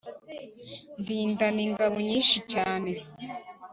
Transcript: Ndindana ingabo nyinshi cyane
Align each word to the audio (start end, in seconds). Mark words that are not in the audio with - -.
Ndindana 0.99 1.59
ingabo 1.67 1.97
nyinshi 2.09 2.37
cyane 2.51 2.91